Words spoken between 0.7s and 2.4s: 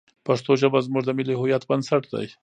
زموږ د ملي هویت بنسټ دی.